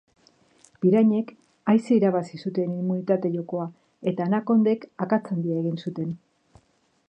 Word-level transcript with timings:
Pirañek 0.83 1.27
aise 1.73 1.97
irabazi 1.97 2.39
zuten 2.45 2.73
immunitate 2.77 3.33
jokoa, 3.35 3.69
eta 4.13 4.27
anakondek 4.31 4.91
akats 5.07 5.25
handia 5.37 5.63
egin 5.65 5.81
zuten. 5.89 6.21